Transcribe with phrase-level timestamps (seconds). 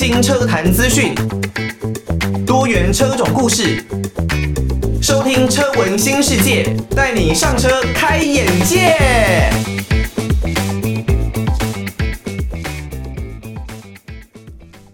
[0.00, 1.12] 新车坛资讯，
[2.46, 3.82] 多元车种故事，
[5.02, 8.94] 收听车闻新世界，带你上车开眼界。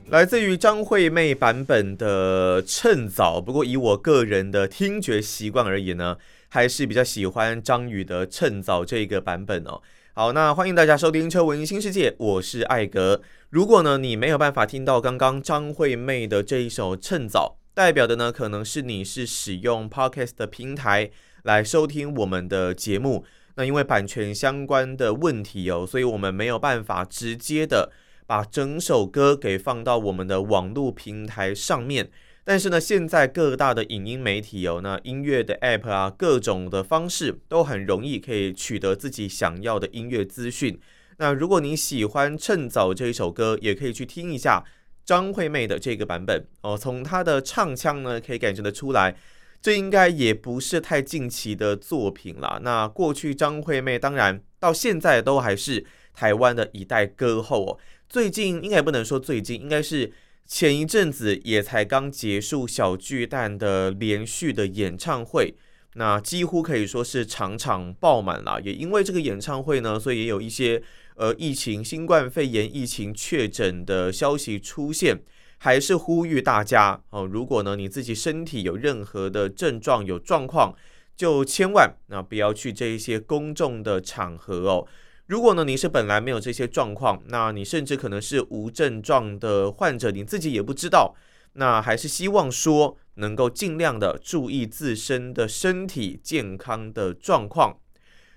[0.09, 6.17] 来自于张惠妹版本的《趁早》，不过以我个人的听觉习惯而言呢，
[6.49, 9.83] 还是比较喜欢张宇的《趁早》这个版本哦。
[10.17, 13.21] 好，那欢迎大家收听《车闻新世界》，我是艾格。
[13.51, 21.11] 如果呢你没有办法听到刚刚张惠妹的这一首《趁早》，代表的呢可能是你是使用 Podcast 的平台
[21.43, 23.25] 来收听我们的节目。
[23.57, 27.91] 那因为版权相关的问题哦，所以我们没有办法直接的
[28.25, 32.09] 把整首歌给放到我们的网络平台上面。
[32.47, 40.79] 但是呢，现在各大的影音媒体有、哦、那音乐的 App 啊，各种的方式都很容易可以取得自己想要的音乐资讯。
[41.17, 44.63] 那如果你喜欢《趁早》这一首歌，也可以去听一下
[45.07, 46.77] 张惠妹的这个版本哦。
[46.77, 49.17] 从她的唱腔呢，可以感觉得出来，
[49.63, 52.61] 这应该也不是太近期的作品了。
[52.63, 57.79] 那过去张惠妹当然到现在都还是台湾的一代歌后哦。
[58.07, 60.13] 最近应该也不能说最近，应该是。
[60.47, 65.55] 前一阵子也才刚结束小巨蛋的连续的演唱会，
[65.95, 68.61] 那几乎可以说是场场爆满了。
[68.61, 70.83] 也因为这个演唱会呢，所以也有一些
[71.17, 75.21] 呃疫情、新冠肺炎疫情确诊的消息出现。
[75.57, 80.75] 还是呼吁大家哦，如果呢你自己身体有任何的症状、有状况，
[81.17, 84.87] 就千万那不要去这一些公众的场合哦。
[85.27, 91.15] 如果呢，你是本来没有这些状况，那你甚至可能是无症状的患者，你自己也不知道，
[91.55, 97.79] 那还是希望说能够尽量的注意自身的身体健康的状况。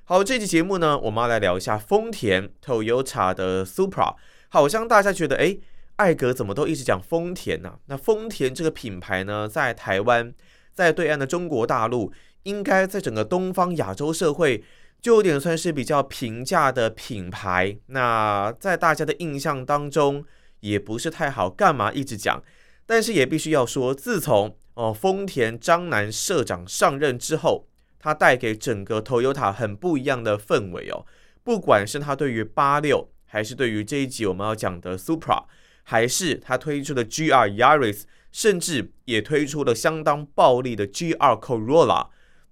[0.05, 4.15] 好，这期节目呢，我们要来聊一下丰田 Toyota 的 Supra。
[4.47, 5.57] 好像大家觉得，哎，
[5.97, 7.79] 艾格怎么都一直讲丰田呢？
[7.87, 10.33] 那丰田这个品牌呢，在台湾，
[10.73, 14.63] 在对岸的中国大陆，应该在整个东方亚洲社会。
[15.01, 20.25] 就有点算是比较平价的品牌，那在大家的印象当中
[20.61, 22.43] 也不是太好，干嘛一直讲？
[22.85, 27.67] 但是也必须要说，自从哦丰田章男社长上任之后，
[27.99, 31.05] 他带给整个 Toyota 很不一样的氛围哦。
[31.43, 35.43] 不管是他对于八六，还是对于这一集我们要讲的 Supra，
[35.83, 42.07] 还是他推出的 GR Yaris，甚至也推出了相当暴力的 GR Corolla。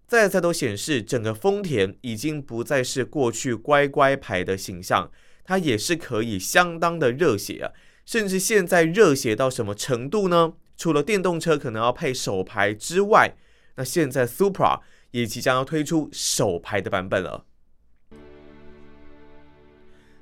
[0.08, 5.10] 再再都显示，整个丰田已经不再是过去乖乖牌的形象，
[5.44, 7.72] 它也是可以相当的热血啊！
[8.06, 10.54] 甚至现在热血到什么程度呢？
[10.78, 13.36] 除了电动车可能要配手牌之外，
[13.78, 17.46] 那现在 Supra 也即将要推出手牌的版本了。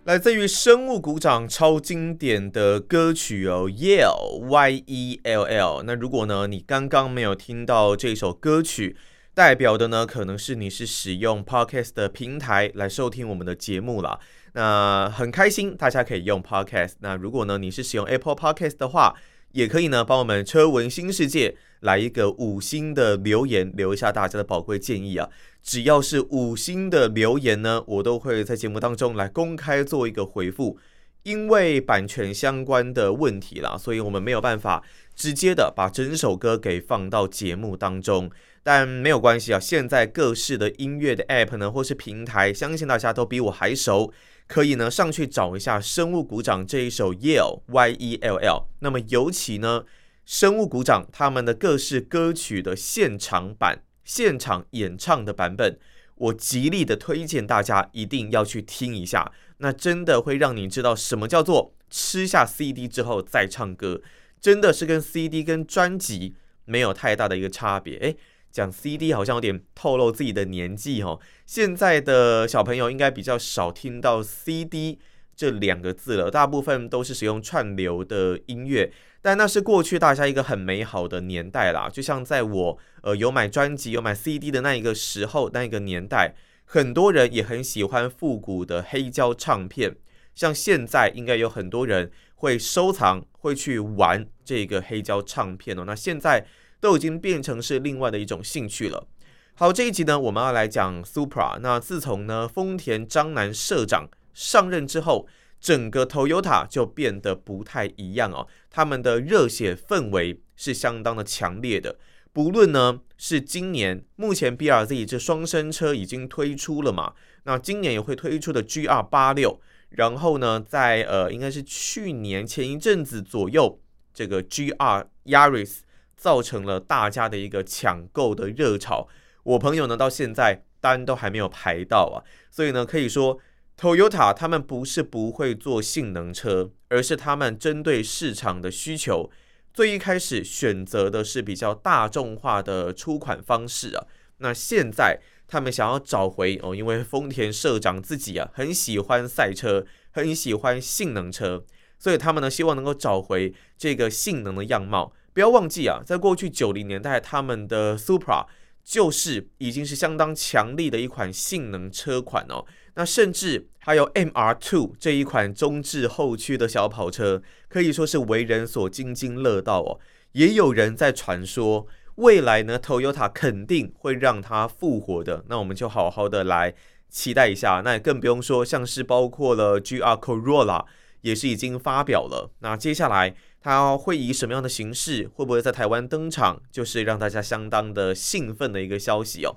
[0.05, 5.83] 来自于生物股长超经典的歌曲哦，Yell Y E L L。
[5.85, 8.97] 那如果呢，你刚刚没有听到这首歌曲，
[9.35, 14.19] 代表的呢，可能是你是使用 Podcast 的平台来收听我们的节目了。
[14.53, 16.93] 那很开心，大家可以用 Podcast。
[16.99, 19.15] 那如果呢，你是使用 Apple Podcast 的话，
[19.53, 25.27] 也可以呢，帮我们车闻新世界来一个五星的留言，留一下大家的宝贵建议啊。
[25.63, 30.77] 只要是五星的留言呢，我都会在节目当中来公开做一个回复。
[31.23, 34.83] 因为版权相关的问题啦，所以我们没有办法
[35.15, 38.29] 直接的把整首歌给放到节目当中。
[38.65, 44.13] 但没有关系啊，现在各式的音乐的 App 呢，或是平台，相信大家都比我还熟，
[44.47, 48.67] 可以呢上去找一下《生物股长》这一首 Yell Y E L L。
[48.79, 49.81] 那么尤其呢，
[50.25, 55.77] 《生物股长》他们的各式歌曲的现场版、现场演唱的版本，
[56.15, 64.01] 我极力的推荐大家一定要去听一下，那真的会让你知道什么叫做吃下 CD 之后再唱歌，
[64.39, 68.15] 真的是跟 CD 跟专辑没有太大的一个差别，诶。
[68.53, 71.19] 讲 CD 好像有点透露自己的年纪哦。
[71.47, 74.99] 现在的小朋友应该比较少听到 CD
[75.35, 78.93] 这两个字了，大部分都是使用串流的音乐。
[79.23, 81.89] 但那是过去大家一个很美好的年代啦。
[81.91, 86.35] 就像在我呃有买专辑、有买 CD 的那一个时候，那一个年代，
[86.65, 89.95] 很多人也很喜欢复古的黑胶唱片。
[90.35, 95.83] 像现在应该有很多人会收藏、会去玩这个黑胶唱片哦。
[95.87, 96.45] 那现在。
[96.83, 99.07] 都已经变成是另外的一种兴趣了。
[99.55, 101.57] 好，这一集呢，我们要来讲 Supra。
[101.61, 105.25] 那自从呢，丰田章男社长上任之后，
[105.61, 108.45] 整个 Toyota 就变得不太一样哦。
[108.69, 111.95] 他们的热血氛围是相当的强烈的。
[112.33, 117.13] 不论呢是今年目前 BRZ 这双生车已经推出了嘛，
[117.45, 123.79] 那今年也会推出的 GR 八六，然后呢，在呃应该是去年前一阵子左右
[124.13, 125.77] 这个 GR Yaris
[126.23, 129.09] 造成了大家的一个抢购的热潮。
[129.43, 133.37] 我朋友呢，到现在单都还没有排到啊，所以呢，可以说
[133.77, 139.29] Toyota 他们不是不会做性能车，而是他们针对市场的需求，
[139.73, 144.05] 最一开始选择的是比较大众化的出款方式啊。
[144.37, 151.65] 那现在他们想要找回哦，因为丰田社长自己啊很喜欢赛车，很喜欢性能车，
[151.99, 155.11] 所以他们呢希望能够找回这个性能的样貌。
[155.33, 158.45] 不要忘记啊，在过去九零年代，他们的 Supra
[158.83, 162.65] 就是已经是相当强力的一款性能车款哦。
[162.95, 169.99] 那甚至还有 MR Two 这一款中置后驱的小跑车，可以说是为人所津津乐道哦。
[170.33, 175.43] 也有人在传说，未来呢，Toyota 肯定会让它复活的。
[175.47, 176.75] 那我们就好好的来
[177.09, 177.81] 期待一下。
[177.83, 180.85] 那也更不用说，像是包括了 GR Corolla
[181.21, 182.51] 也是已经发表了。
[182.59, 183.33] 那接下来
[183.63, 189.55] 它会以什么样的形式，会不会在台湾登场，就是让大家相当的兴奋的一个消息哦。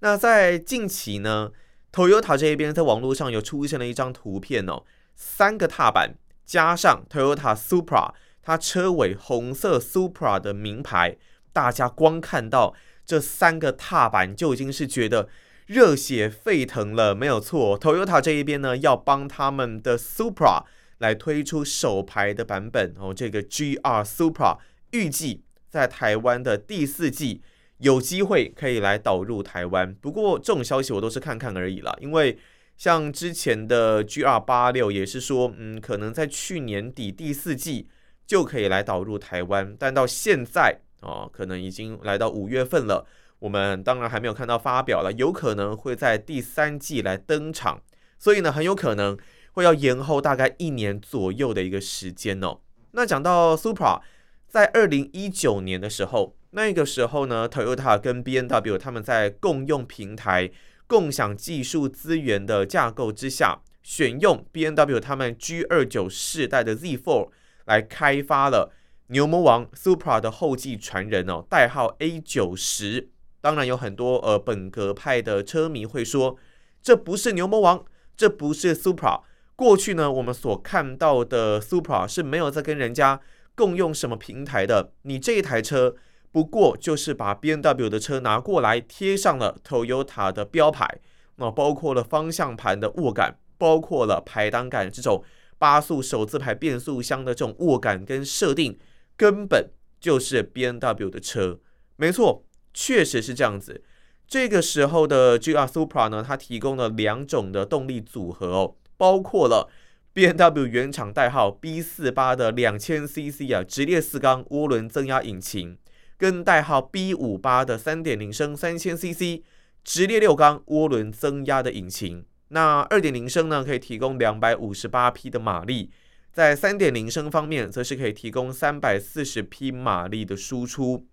[0.00, 1.50] 那在近期呢
[1.90, 8.12] ，Toyota 这一边在网络上有出现了一张图片哦，三个踏板加上 Toyota Supra，
[8.42, 11.16] 它车尾红色 Supra 的名牌。
[11.54, 12.74] 大家光看到
[13.06, 15.30] 这三个踏板就已经是觉得
[15.64, 17.80] 热血沸腾了，没有错。
[17.80, 20.64] Toyota 这一边呢，要帮他们的 Supra
[20.98, 24.58] 来推出首排的版本哦，这个 GR Supra
[24.92, 27.42] 预计在台湾的第四季
[27.78, 29.94] 有机会可以来导入台湾。
[29.94, 32.38] 不过这种消息我都是看看而已啦，因为
[32.76, 37.88] 像之前的 GR 八六也是说，嗯，可能在去年底第四季
[38.26, 40.80] 就可以来导入台湾，但到现在。
[41.02, 43.06] 哦，可能已经来到五月份了，
[43.38, 47.80] 我们当然还没有看到发表了，有可能会在第三季来登场，
[48.18, 49.16] 所以呢，很有可能
[49.56, 52.58] 会要延后大概一年左右的一个时间哦。
[52.90, 54.02] 那讲到 Supra，
[54.46, 60.50] 在二零一九年的时候，那个时候呢，Toyota 跟 B N W 他们在共用平台、
[60.86, 67.30] 共享技术资源的架构之下，选用 B N W 他们 G 二九世代的 Z4
[67.64, 68.74] 来开发了。
[69.08, 73.08] 牛魔王 Supra 的后继传人哦，代号 A 九十。
[73.40, 76.36] 当然有很多呃本格派的车迷会说，
[76.82, 77.82] 这不是牛魔王，
[78.16, 79.22] 这不是 Supra。
[79.56, 83.20] 过去呢，我们所看到的 Supra 是没有在跟人家
[83.54, 84.92] 共用什么平台的。
[85.02, 85.96] 你这一台车
[86.30, 91.00] 不过就是把 BMW 的车拿过来贴上了 Toyota 的标牌，
[91.36, 95.24] 那包括了方向盘的握感，包括了排挡杆这种
[95.56, 98.78] 八速手自排变速箱的这种握感跟设定。
[99.16, 101.58] 根本就是 BMW 的车，
[101.96, 102.44] 没错，
[102.74, 103.82] 确实是这样子。
[104.28, 109.70] 这个时候的 GR Supra 呢，它提供了两种的动力组合哦，包括了
[110.14, 115.76] BMW 原厂代号 B 四八的两千 CC 啊直列四缸涡轮增压引擎，
[116.16, 119.42] 跟代号 B 五八的三点零升三千 CC
[119.84, 122.24] 直列六缸涡轮增压的引擎。
[122.48, 125.90] 那二点零升呢，可以提供两百五十八匹的马力。
[126.32, 131.06] 在三点零升方面，则是可以提供三百四十匹马力的输出，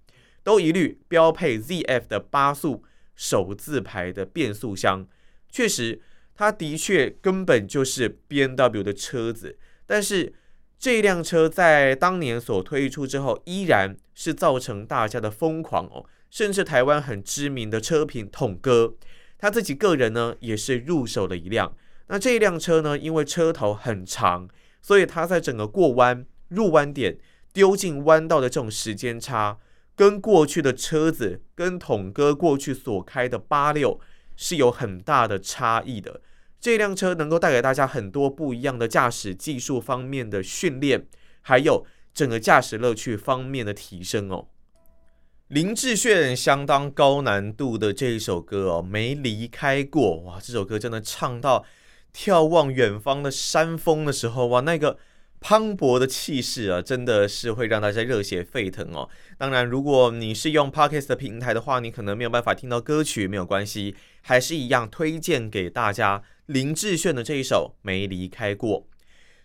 [0.44, 2.83] 都一律标配 ZF 的八速
[3.15, 5.07] 手自排的变速箱。
[5.50, 6.01] 确实，
[6.35, 10.33] 它的确根本就是 BMW 的车子，但是
[10.78, 16.06] 这辆车在当年所推出之后，依然是造成大家的疯狂哦。
[16.30, 18.95] 甚至台湾很知名的车评统哥，
[19.37, 21.75] 他自己个人呢也是入手了一辆。
[22.07, 24.49] 那这一辆车呢，因为车头很长。
[24.85, 27.18] 所以它在整个过弯、入弯点、
[27.54, 29.57] 丢进弯道的这种时间差，
[29.95, 33.97] 跟过去的车子、跟统哥过去所开的八六
[34.35, 36.21] 是有很大的差异的。
[36.59, 41.06] 这辆车能够带给大家很多不一样的驾驶技术方面的训练，
[41.42, 44.47] 还有整个驾驶乐趣方面的提升哦。
[45.47, 50.40] 林志炫相当高难度的这一首歌哦，没离开过哇！
[50.42, 51.66] 这首歌真的唱到。
[52.16, 54.99] 眺望远方的山峰的时候，哇，那个
[55.44, 59.09] 磅礴的气势啊，真的是会让大家热血沸腾哦。
[59.38, 68.88] 当然，如果你是用 Podcast 的平台的话，你可能没有办法听到歌曲，没有关系，还是一样推荐给大家林志炫的这一首《没离开过》。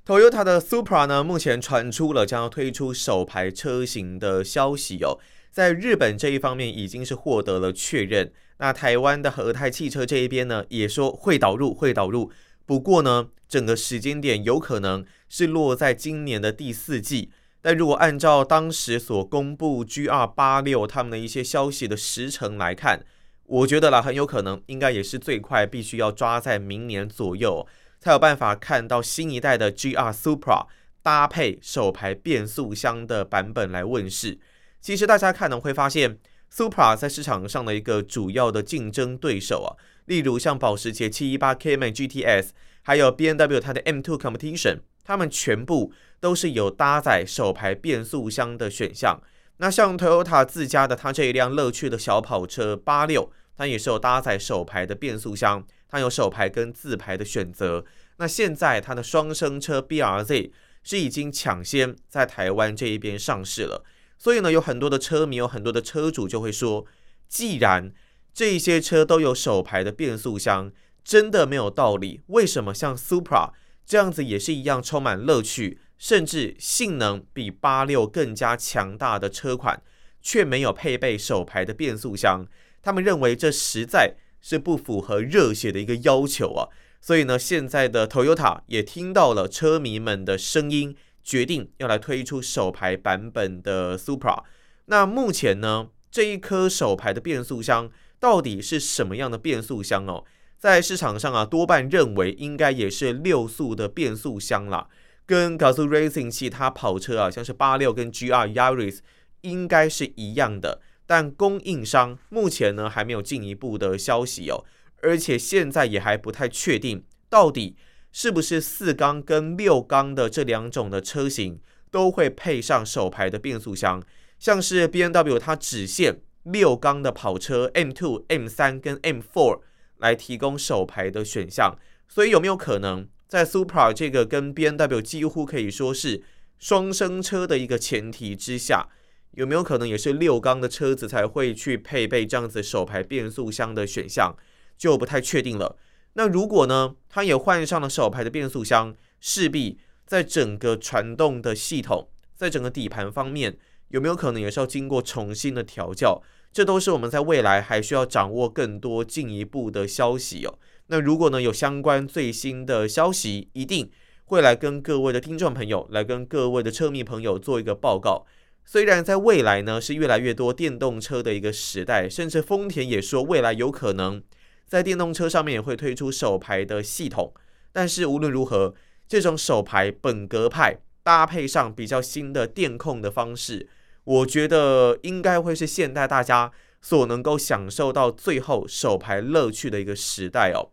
[0.09, 5.19] Toyota 的 Supra 呢，目前传出了将要推出首排车型的消息哦，
[5.51, 8.33] 在日本这一方面已经是获得了确认。
[8.59, 12.31] 那台湾的和泰汽车这一边呢，也说会导入，会导入。
[12.65, 17.31] 不过呢，整个时间点有可能是落在今年的第四季。
[17.61, 23.05] 但如果按照当时所公布 GR86 他们的一些消息的时程来看，
[23.45, 27.67] 我觉得啦，很有可能应该也是最快必须要抓在明年左右，
[27.99, 30.67] 才有办法看到新一代的 GR Supra
[31.03, 34.39] 搭配手排变速箱的版本来问世。
[34.81, 36.19] 其实大家看呢会发现
[36.55, 39.71] ，Supra 在市场上的一个主要的竞争对手啊，
[40.05, 42.51] 例如像保时捷718 Cayman GTS，
[42.83, 49.19] 还有 BMW 它的 M2 Competition，它们全部都是有搭载手排变速箱的选项。
[49.57, 57.87] 那像 Toyota 自家的它这一辆乐趣的小跑车八六，它也是有搭载手排的变速箱，它有手排跟自排的选择。
[58.19, 60.51] 那现在它的双生车 BRZ
[60.83, 63.83] 是已经抢先在台湾这一边上市了，
[64.19, 66.85] 所以呢，有很多的车迷，有很多的车主就会说，
[67.27, 67.91] 既然
[68.35, 70.71] 这些车都有手排的变速箱，
[71.03, 73.53] 真的没有道理，为什么像 Supra
[73.89, 79.83] 这样子也是一样充满乐趣，甚至性能比八六更加强大的车款，
[80.21, 82.47] 却没有配备手排的变速箱？
[82.83, 86.69] 他们认为这实在是不符合热血的一个要求啊。
[87.01, 94.45] 所以呢，现在的 Toyota 也听到了车迷们的声音，决定要来推出手排版本的 Supra。
[94.85, 97.91] 那目前呢，这一颗手排的变速箱
[98.21, 100.27] 到底是什么样的变速箱哦？
[100.59, 104.89] 在市场上啊，多半认为应该也是六速的变速箱啦，
[105.25, 108.99] 跟 Gazoo Racing 其他跑车啊，像是八六跟 GR Yaris
[109.43, 110.81] 应该是一样的。
[111.07, 114.65] 但供应商目前呢，还没有进一步的消息哦。
[115.01, 117.77] 而且现在也还不太确定，到底
[118.11, 121.61] 是不是四缸跟六缸的这两种的车型
[121.91, 124.03] 都会配上手排的变速箱。
[124.39, 129.61] 像是 BMW 它只限六缸的跑车 M2、M3 跟 M four
[129.99, 131.77] 来提供手排的选项，
[132.09, 136.23] 所以有没有可能在 Supra 这个跟 BMW 几乎可以说是
[136.59, 138.89] 双生车的一个前提之下，
[139.33, 144.37] 有没有可能也是六缸的车子才会去配备这样子手排变速箱的选项？
[144.77, 145.77] 就不太确定了。
[146.15, 156.23] 那如果呢，它也换上了手排的变速箱，势必在整个传动的系统，在整个底盘方面，有没有可能也是要经过重新的调教？
[156.53, 160.59] 这都是我们在未来还需要掌握更多进一步的消息哦。
[160.89, 163.91] 那如果呢，有相关最新的消息，一定
[164.25, 168.27] 会来跟各位的听众朋友，来跟各位的车迷朋友做一个报告。
[168.65, 174.23] 虽然在未来呢，是越来越多电动车的一个时代，甚至丰田也说未来有可能。
[174.67, 177.33] 在电动车上面也会推出手排的系统，
[177.73, 178.75] 但是无论如何，
[179.09, 183.69] 这种手排本格派搭配上比较新的电控的方式，
[184.09, 186.51] 我觉得应该会是现代大家
[186.81, 190.71] 所能够享受到最后手牌乐趣的一个时代哦。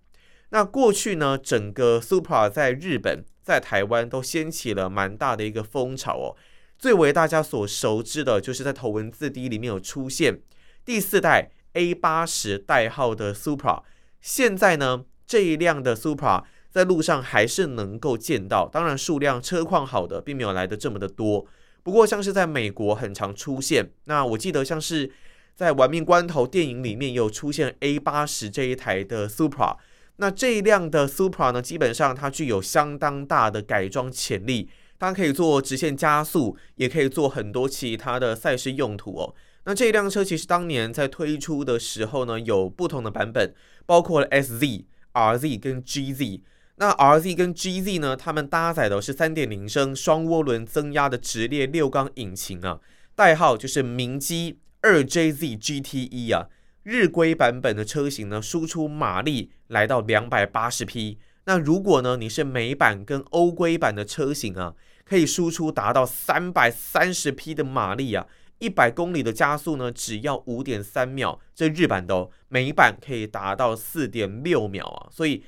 [0.51, 6.37] 那过去呢，整个 Supra 在日本、在台湾都掀起了蛮大的一个风潮哦。
[6.79, 10.41] 最为大家所熟知的就是在头文字 D 里面有出现
[10.85, 11.51] 第四代。
[11.73, 13.83] A 八十代号的 Supra，
[14.21, 21.45] 现在呢，这一辆的 Supra 在路上还是能够见到，当然数量车况好的并没有来得这么的多。
[21.85, 25.11] 不过像是在美国很常出现，那我记得像是
[25.53, 29.77] 在《玩命关头》电影里面有出现 A 八十这一台的 Supra，
[30.15, 39.35] 那这一辆的 Supra 呢，基本上它具有相当大的改装潜力，它可以做直线加速，也可以做很多其他的赛事用途哦。
[39.65, 43.53] 那这一辆车其实当年在推出的时候呢，有不同的版本，
[43.85, 46.41] 包括了 SZ、RZ 跟 GZ。
[46.77, 52.79] 那 RZ 跟 GZ 呢，它们搭载的是三点零升双涡轮增压的直列六缸引擎啊，
[53.15, 56.49] 代号就是明基二 JZ GTE 啊。
[56.83, 61.17] 日规版本的车型呢，输出马力来到两百八十匹。
[61.45, 68.27] 那如果呢，你是美版跟欧规版的车型啊，可以输出达到三百三十匹的马力啊。
[68.59, 75.09] 一百公里的加速呢，只要五点三秒，这日版的哦，美版可以达到四点六秒啊！
[75.11, 75.43] 所以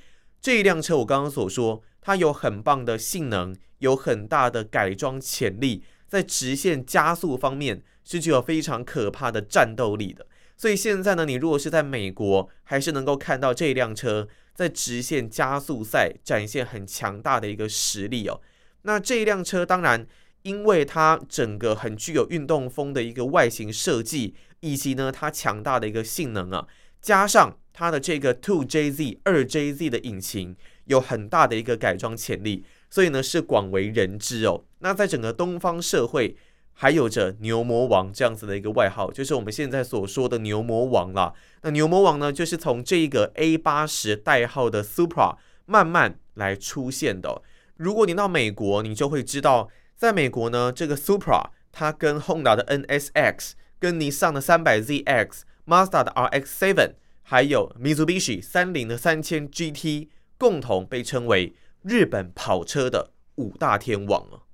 [0.47, 10.25] 这一辆车我刚刚所说，它有很棒的性能，有很大的改装潜力，在直线加速方面是具有非常可怕的战斗力的。
[10.55, 14.25] 所以现在呢，你如果是在美国，还是能够看到这一辆车
[14.55, 18.39] 在直线加速赛展现很强大的一个实力哦。
[18.83, 20.07] 那这一辆车当然。
[20.43, 26.65] 因为它整个很具有运动风的一个外形设计，以及呢它强大的一个性能啊，
[27.01, 30.55] 加上它的这个 Two JZ 二 JZ 的引擎
[30.85, 34.63] 有很大的一个改装潜力，所以呢是广为人知哦。
[34.79, 36.35] 那在整个东方社会，
[36.73, 41.31] 还有着牛魔王这样子的一个外号，就是我们现在所说的牛魔王啦。
[41.61, 47.43] 那牛魔王呢，就是从这个 A 八十代号的 Supra 慢慢来出现的。
[47.75, 49.69] 如果你到美国，你就会知道。
[49.95, 56.93] 在美国呢，这个 Supra 它跟 Honda 的 NSX、跟尼桑的 300ZX、Mazda 的 RX-7，
[57.29, 60.07] 还有 Mitsubishi 三菱的三千 GT，
[60.37, 64.47] 共同被称为日本跑车的五大天王啊。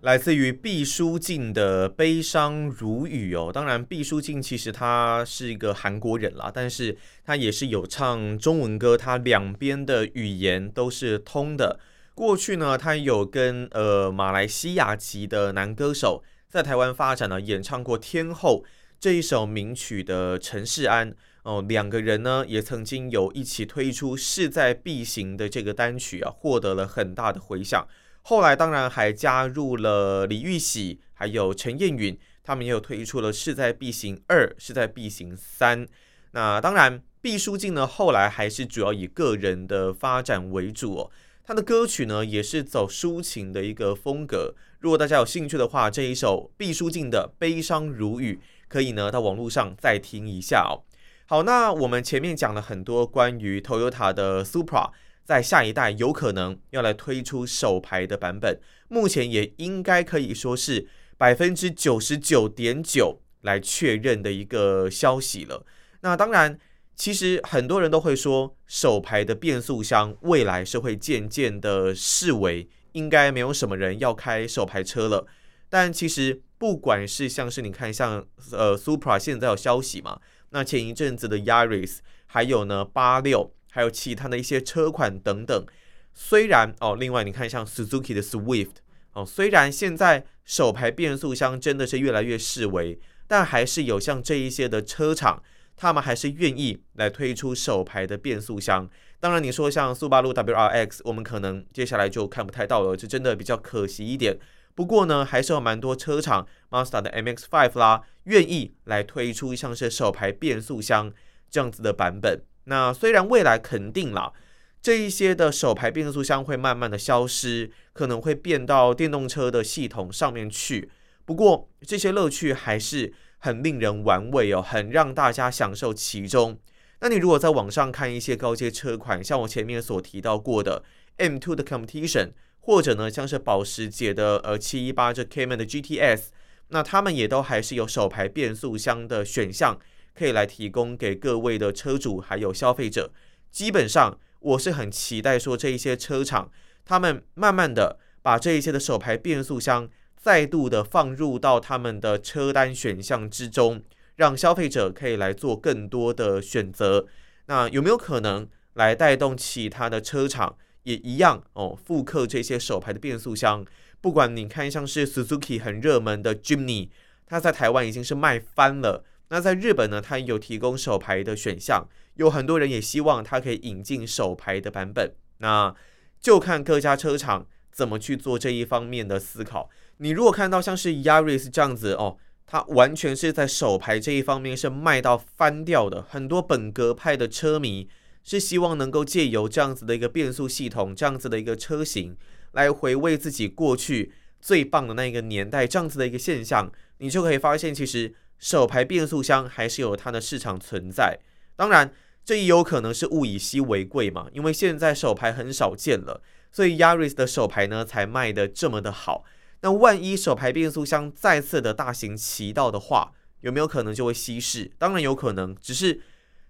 [0.00, 3.52] 来自于毕书尽的悲伤如雨哦。
[3.54, 11.78] 当然，毕书尽其实他是一个韩国人啦，但是他也是有唱中文歌，他两边的语言都是通的。
[12.16, 18.64] 过去呢，他有跟呃马来西亚籍的男歌手在台湾发展呢，演唱过《天后》
[19.00, 27.88] 这一首名曲的陈世安哦，两个人呢也曾经有一起推出《势在必行》的这个单曲啊，获得了很大的回响。
[28.20, 35.86] 后来当然还加入了李玉玺，还有陈彦允，他们也有推出了《势在必行二》《势在必行三》。
[36.32, 41.10] 那当然，毕书尽呢后来还是主要以个人的发展为主哦。
[41.42, 44.54] 他的歌曲呢，也是走抒情的一个风格。
[44.78, 48.34] 如果大家有兴趣的话，这一首毕书尽的《悲伤如雨》，
[48.70, 50.80] 可以呢到网络上再听一下哦。
[51.26, 54.90] 好，那我们前面讲了很多关于 Toyota 的 Supra，
[55.22, 58.58] 在下一代有可能要来推出手排的版本，
[58.88, 65.66] 目前也应该可以说是百分之九十九点九来确认的一个消息了。
[66.00, 66.58] 那当然。
[66.96, 75.26] 其实很多人都会说，手排的变速箱未来是会渐渐的式微，应该没有什么人要开手排车了。
[75.70, 85.64] 但其实不管是像是你看像呃 Supra 现在有消息嘛，那前一阵子的 Yaris，还有呢八六，还有其他的一些车款等等，
[86.12, 88.74] 虽然哦，另外你看像 Suzuki 的 Swift
[89.14, 95.42] 哦，虽然现在手排变速箱真的是越来越式微，但还是有像这一些的车厂。
[95.76, 98.86] 他们还是愿意来推出手排的变速箱。
[99.18, 104.36] 当然，你说像速霸陆 WRX，我们可能接下来就看不太到了，这真的比较可惜一点。
[104.80, 111.12] 不过呢，还是有蛮多车厂，Mazda 的 MX-5 啦，愿意来推出像是手排变速箱
[111.50, 112.42] 这样子的版本。
[112.64, 114.32] 那虽然未来肯定啦，
[114.80, 120.90] 这一些的手排变速箱会慢慢的消失，可能会变到电动车的系统上面去。
[121.26, 123.12] 不过这些乐趣还是。
[123.42, 126.58] 很令人玩味哦，很让大家享受其中。
[127.00, 130.84] 那你如果在网上看一些高阶车款，像我前面所提到过的
[131.16, 136.28] M2 的 Competition，或者呢像是保时捷的呃718这 Cayman 的 GTS，
[136.68, 139.78] 那他们也都还是有手排变速箱的选项，
[140.14, 143.12] 可以来提供给各位的车主还有消费者。
[143.50, 146.50] 基本上我是很期待说这一些车厂，
[146.84, 149.88] 他们慢慢的把这一些的手排变速箱。
[150.22, 153.82] 再度的放入到他们的车单选项之中，
[154.16, 157.06] 让消费者可以来做更多的选择。
[157.46, 160.58] 那有没有可能来带动其他的车厂
[160.90, 161.78] 也一样哦？
[161.84, 163.64] 复刻这些手排的变速箱？
[164.00, 166.88] 不管你看像是 Suzuki 很热门的 Jimny，
[167.26, 169.04] 它在台湾已经是卖翻了。
[169.28, 175.12] 那在日本呢，它有提供手排的选项，有很多人也希望它可以引进手排的版本。
[175.38, 175.74] 那
[176.20, 179.70] 就看各家车厂怎么去做这一方面的思考。
[179.98, 186.02] 你如果看到像是 Yaris 这样子哦，它完全是在手排这一方面是卖到翻掉的。
[186.02, 187.88] 很多本格派的车迷
[188.22, 192.16] 是希望能够借由这样子的一个变速系统，这样子的一个车型
[192.52, 195.66] 来回味自己过去最棒的那个年代。
[195.66, 201.18] 这样子的一个现象，你就可以发现，其实手排变速箱还是有它的市场存在。
[201.56, 201.92] 当然，
[202.24, 209.24] 这也有可能是物以稀为贵嘛，因为现在手排很少见了，所以 Yaris 的手排呢才卖得这么的好。
[209.62, 214.70] 那万一手排变速箱再次的大行其道的话，有没有可能就会稀释？
[214.78, 216.00] 当然有可能，只是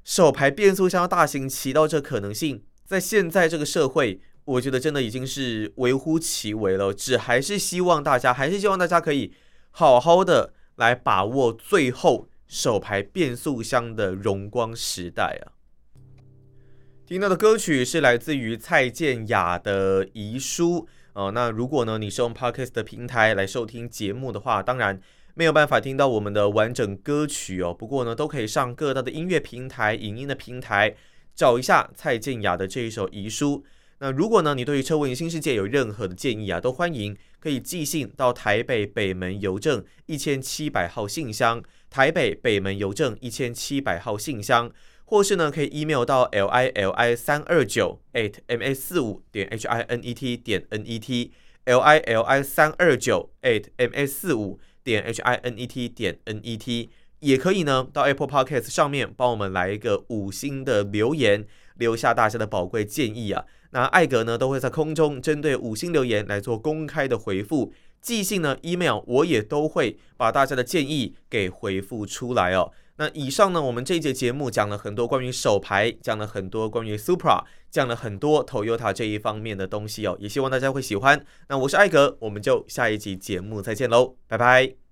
[0.02, 6.92] 手排变速箱大行其道这可能性，在现在这个社会，我觉得真的已经是微乎其微了。
[6.92, 9.32] 只还是希望大家，还是希望大家可以
[9.70, 15.54] 好好的来把握最后手排变速箱的荣光时代啊！
[17.06, 20.80] 听到的歌曲是来自于蔡健雅的《遗书》。
[21.12, 25.00] 哦，那如果呢，你是用 Podcast 的平台来收听节目的话，当然
[25.34, 27.72] 没有办法听到我们的完整歌曲哦。
[27.72, 30.94] 不过呢，都可以上各大的音乐平台、影音的平台
[31.34, 33.58] 找一下蔡健雅的这一首《遗书》。
[33.98, 44.70] 那如果呢，你对于车文新世界有任何的建议啊，都欢迎可以寄信到台北北门邮政一千七百号信箱，台北北门邮政一千七百号信箱。
[45.04, 50.14] 或是呢，可以 email 到 l i l i 三二九 at m a 四五点 h i n e
[50.14, 51.32] t 点 n e t
[51.64, 54.60] l i l i 三二九 at m a 四五
[54.90, 63.44] 点 h i n e t 点 n e t 也可以呢，到 Apple Podcast 上面帮我们来一个五星的留言，留下大家的宝贵建议啊。
[63.70, 72.72] 那艾格呢，都会在空中针对五星留言来做公开的回复，寄信呢，email 我也都会把大家的建议给回复出来哦。
[73.00, 81.24] 那以上呢，我们这一节节目讲了很多关于手牌，讲了很多关于 Supra，讲了很多 Toyota 这一方面的东西哦，也希望大家会喜欢。
[81.48, 84.89] 那我是艾格，我们就下一集节目再见喽，拜拜。